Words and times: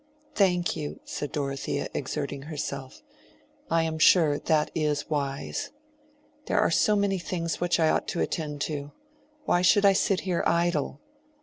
"Thank 0.33 0.75
you," 0.75 0.99
said 1.05 1.31
Dorothea, 1.31 1.87
exerting 1.93 2.41
herself, 2.49 3.03
"I 3.69 3.83
am 3.83 3.99
sure 3.99 4.39
that 4.39 4.71
is 4.73 5.07
wise. 5.11 5.69
There 6.47 6.59
are 6.59 6.71
so 6.71 6.95
many 6.95 7.19
things 7.19 7.61
which 7.61 7.79
I 7.79 7.87
ought 7.87 8.07
to 8.07 8.19
attend 8.19 8.61
to. 8.61 8.93
Why 9.45 9.61
should 9.61 9.85
I 9.85 9.93
sit 9.93 10.21
here 10.21 10.43
idle?" 10.47 11.01